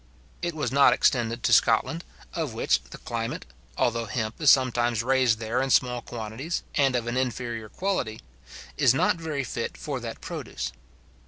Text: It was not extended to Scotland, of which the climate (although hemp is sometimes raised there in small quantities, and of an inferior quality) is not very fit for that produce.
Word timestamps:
It 0.41 0.55
was 0.55 0.71
not 0.71 0.93
extended 0.93 1.43
to 1.43 1.53
Scotland, 1.53 2.03
of 2.33 2.55
which 2.55 2.81
the 2.85 2.97
climate 2.97 3.45
(although 3.77 4.05
hemp 4.07 4.41
is 4.41 4.49
sometimes 4.49 5.03
raised 5.03 5.37
there 5.37 5.61
in 5.61 5.69
small 5.69 6.01
quantities, 6.01 6.63
and 6.73 6.95
of 6.95 7.05
an 7.05 7.17
inferior 7.17 7.69
quality) 7.69 8.19
is 8.77 8.95
not 8.95 9.17
very 9.17 9.43
fit 9.43 9.77
for 9.77 9.99
that 9.99 10.19
produce. 10.19 10.71